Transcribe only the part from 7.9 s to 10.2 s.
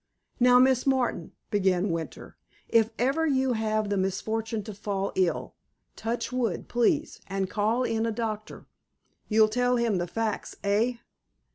a doctor, you'll tell him the